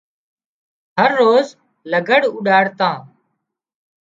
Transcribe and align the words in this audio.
هروز 1.01 1.47
لگھڙ 1.91 2.21
اُوڏاڙتان 2.31 2.99